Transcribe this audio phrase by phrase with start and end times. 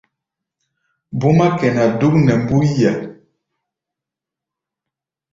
[1.19, 2.91] Búmá kɛná dúk nɛ mbúía.